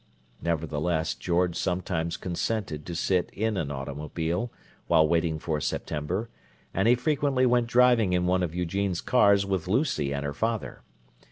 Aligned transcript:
Nevertheless, 0.41 1.13
George 1.13 1.55
sometimes 1.55 2.17
consented 2.17 2.87
to 2.87 2.95
sit 2.95 3.29
in 3.33 3.55
an 3.55 3.69
automobile, 3.69 4.51
while 4.87 5.07
waiting 5.07 5.37
for 5.37 5.61
September, 5.61 6.27
and 6.73 6.87
he 6.87 6.95
frequently 6.95 7.45
went 7.45 7.67
driving 7.67 8.11
in 8.13 8.25
one 8.25 8.41
of 8.41 8.55
Eugene's 8.55 8.99
cars 8.99 9.45
with 9.45 9.67
Lucy 9.67 10.11
and 10.11 10.25
her 10.25 10.33
father. 10.33 10.81